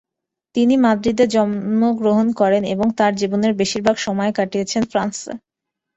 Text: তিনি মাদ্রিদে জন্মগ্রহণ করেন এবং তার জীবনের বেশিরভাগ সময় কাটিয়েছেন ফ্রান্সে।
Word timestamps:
তিনি 0.55 0.73
মাদ্রিদে 0.77 1.25
জন্মগ্রহণ 1.27 2.27
করেন 2.33 2.63
এবং 2.65 2.87
তার 2.97 3.13
জীবনের 3.15 3.53
বেশিরভাগ 3.53 3.95
সময় 3.97 4.31
কাটিয়েছেন 4.37 4.83
ফ্রান্সে। 4.91 5.31